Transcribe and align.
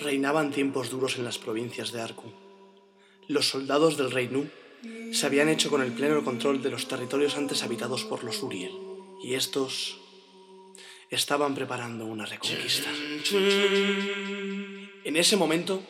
Reinaban 0.00 0.50
tiempos 0.50 0.88
duros 0.88 1.16
en 1.16 1.24
las 1.24 1.38
provincias 1.38 1.92
de 1.92 2.00
Arku. 2.00 2.32
Los 3.28 3.48
soldados 3.48 3.98
del 3.98 4.10
rey 4.10 4.28
Nu 4.28 4.48
se 5.12 5.26
habían 5.26 5.48
hecho 5.48 5.68
con 5.68 5.82
el 5.82 5.92
pleno 5.92 6.24
control 6.24 6.62
de 6.62 6.70
los 6.70 6.88
territorios 6.88 7.36
antes 7.36 7.62
habitados 7.62 8.04
por 8.04 8.24
los 8.24 8.42
Uriel, 8.42 8.72
y 9.22 9.34
estos 9.34 9.98
estaban 11.10 11.54
preparando 11.54 12.06
una 12.06 12.24
reconquista. 12.24 12.88
En 15.04 15.16
ese 15.16 15.36
momento, 15.36 15.82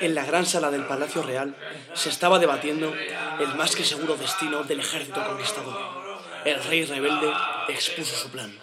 en 0.00 0.14
la 0.16 0.24
gran 0.24 0.44
sala 0.44 0.72
del 0.72 0.86
Palacio 0.86 1.22
Real, 1.22 1.56
se 1.94 2.08
estaba 2.08 2.40
debatiendo 2.40 2.92
el 3.38 3.54
más 3.54 3.76
que 3.76 3.84
seguro 3.84 4.16
destino 4.16 4.64
del 4.64 4.80
ejército 4.80 5.24
conquistador. 5.24 5.78
El 6.44 6.62
rey 6.64 6.84
rebelde 6.84 7.32
expuso 7.68 8.16
su 8.16 8.28
plan. 8.30 8.58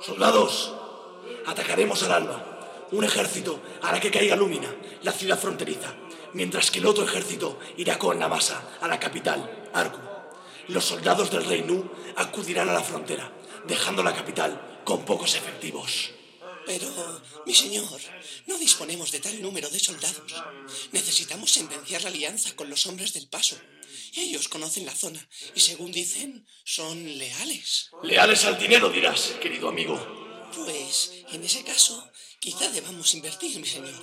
Soldados, 0.00 0.74
atacaremos 1.46 2.02
al 2.02 2.12
alba. 2.12 2.59
Un 2.92 3.04
ejército 3.04 3.62
hará 3.82 4.00
que 4.00 4.10
caiga 4.10 4.36
Lúmina, 4.36 4.74
la 5.02 5.12
ciudad 5.12 5.38
fronteriza, 5.38 5.94
mientras 6.32 6.70
que 6.70 6.80
el 6.80 6.86
otro 6.86 7.04
ejército 7.04 7.58
irá 7.76 7.98
con 7.98 8.18
la 8.18 8.28
masa 8.28 8.78
a 8.80 8.88
la 8.88 8.98
capital, 8.98 9.68
Arku. 9.72 10.00
Los 10.68 10.84
soldados 10.84 11.30
del 11.30 11.44
rey 11.44 11.62
Nu 11.62 11.90
acudirán 12.16 12.68
a 12.68 12.72
la 12.72 12.82
frontera, 12.82 13.32
dejando 13.66 14.02
la 14.02 14.14
capital 14.14 14.80
con 14.84 15.04
pocos 15.04 15.34
efectivos. 15.34 16.10
Pero, 16.66 16.86
mi 17.46 17.54
señor, 17.54 17.84
no 18.46 18.58
disponemos 18.58 19.10
de 19.10 19.20
tal 19.20 19.40
número 19.40 19.68
de 19.70 19.80
soldados. 19.80 20.32
Necesitamos 20.92 21.50
sentenciar 21.50 22.02
la 22.02 22.10
alianza 22.10 22.54
con 22.54 22.68
los 22.70 22.86
hombres 22.86 23.12
del 23.12 23.28
paso. 23.28 23.56
Ellos 24.14 24.48
conocen 24.48 24.86
la 24.86 24.94
zona 24.94 25.26
y, 25.54 25.60
según 25.60 25.90
dicen, 25.90 26.46
son 26.64 27.18
leales. 27.18 27.90
Leales 28.02 28.44
al 28.44 28.58
dinero, 28.58 28.90
dirás, 28.90 29.34
querido 29.40 29.68
amigo. 29.68 30.19
Pues, 30.54 31.24
en 31.32 31.44
ese 31.44 31.62
caso, 31.64 32.10
quizá 32.38 32.70
debamos 32.70 33.14
invertir, 33.14 33.58
mi 33.58 33.66
señor. 33.66 33.94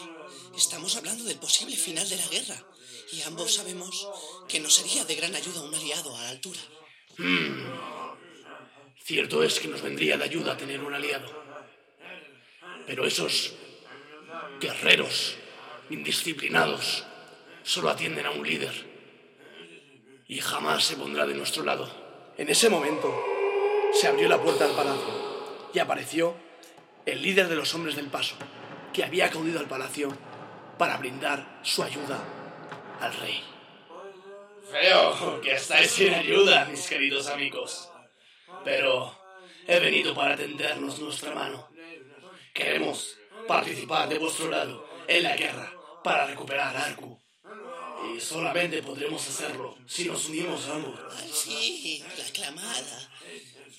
Estamos 0.56 0.96
hablando 0.96 1.23
del 1.26 1.40
posible 1.40 1.76
final 1.76 2.08
de 2.08 2.16
la 2.16 2.28
guerra 2.28 2.64
y 3.12 3.22
ambos 3.22 3.56
sabemos 3.56 4.08
que 4.48 4.59
nos 4.59 4.75
sería 4.75 5.03
de 5.06 5.16
gran 5.16 5.36
ayuda 5.36 5.62
un 5.62 5.75
aliado 5.75 6.16
a 6.16 6.23
la 6.23 6.30
altura. 6.30 6.59
Hmm. 7.18 7.66
Cierto 9.03 9.44
es 9.44 9.59
que 9.59 9.68
nos 9.68 9.81
vendría 9.81 10.18
de 10.18 10.23
ayuda 10.23 10.58
tener 10.58 10.81
un 10.81 10.94
aliado. 10.94 11.28
Pero 12.86 13.06
esos 13.06 13.53
guerreros 14.59 15.36
indisciplinados 15.90 17.03
solo 17.64 17.90
atienden 17.90 18.25
a 18.25 18.31
un 18.31 18.45
líder 18.45 18.86
y 20.28 20.40
jamás 20.40 20.86
se 20.86 20.95
pondrá 20.95 21.25
de 21.25 21.36
nuestro 21.36 21.64
lado. 21.64 21.90
En 22.38 22.50
ese 22.50 22.70
momento 22.70 23.14
se 23.94 24.08
abrió 24.08 24.28
la 24.28 24.42
puerta 24.42 24.66
del 24.66 24.75
palacio 24.75 25.17
y 25.78 25.80
apareció 25.80 26.36
el 27.06 27.22
líder 27.22 27.50
de 27.50 27.56
los 27.56 27.75
hombres 27.75 27.95
del 27.95 28.08
paso, 28.08 28.36
que 28.92 29.03
había 29.03 29.28
acudido 29.28 29.59
al 29.59 29.67
palacio 29.67 30.09
para 30.80 30.97
brindar 30.97 31.59
su 31.61 31.84
ayuda 31.84 32.17
al 33.00 33.14
rey. 33.14 33.44
Veo 34.72 35.39
que 35.39 35.53
estáis 35.53 35.92
sin 35.92 36.16
ayuda, 36.16 36.66
mis 36.66 36.88
queridos 36.88 37.28
amigos. 37.28 37.92
Pero 38.64 39.16
he 39.67 39.80
venido 39.80 40.16
para 40.16 40.36
tendernos 40.36 40.97
nuestra 40.97 41.36
mano. 41.36 41.69
Queremos 42.56 43.16
participar 43.47 44.09
de 44.09 44.17
vuestro 44.17 44.50
lado 44.50 44.84
en 45.08 45.22
la 45.22 45.38
guerra 45.38 45.72
para 46.03 46.25
recuperar 46.25 46.75
Arku. 46.75 47.22
Y 48.18 48.20
solamente 48.20 48.82
podremos 48.82 49.28
hacerlo 49.28 49.78
si 49.86 50.06
nos 50.06 50.28
unimos 50.28 50.68
ambos. 50.70 51.00
sí, 51.32 52.04
la 52.18 52.26
aclamada. 52.26 53.09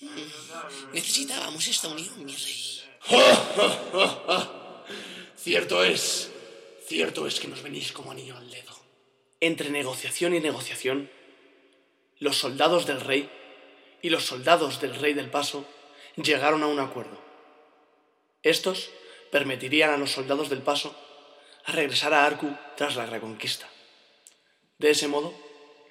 Mm, 0.00 0.92
necesitábamos 0.92 1.66
esta 1.66 1.88
unión, 1.88 2.24
mi 2.24 2.36
rey. 2.36 2.82
Cierto 5.36 5.82
es, 5.82 6.30
cierto 6.86 7.26
es 7.26 7.40
que 7.40 7.48
nos 7.48 7.62
venís 7.62 7.90
como 7.90 8.12
anillo 8.12 8.36
al 8.36 8.48
dedo. 8.48 8.72
Entre 9.40 9.70
negociación 9.70 10.34
y 10.34 10.40
negociación, 10.40 11.10
los 12.18 12.36
soldados 12.36 12.86
del 12.86 13.00
rey 13.00 13.28
y 14.02 14.10
los 14.10 14.24
soldados 14.24 14.80
del 14.80 14.94
rey 14.94 15.14
del 15.14 15.30
paso 15.30 15.64
llegaron 16.16 16.62
a 16.62 16.68
un 16.68 16.78
acuerdo. 16.78 17.18
Estos 18.42 18.90
permitirían 19.32 19.90
a 19.90 19.96
los 19.96 20.12
soldados 20.12 20.48
del 20.48 20.62
paso 20.62 20.94
a 21.64 21.72
regresar 21.72 22.14
a 22.14 22.24
Arku 22.24 22.54
tras 22.76 22.94
la 22.94 23.06
reconquista. 23.06 23.68
De 24.78 24.90
ese 24.90 25.08
modo, 25.08 25.34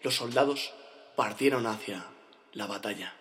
los 0.01 0.15
soldados 0.15 0.73
partieron 1.17 1.67
hacia 1.67 2.05
la 2.53 2.67
batalla. 2.67 3.13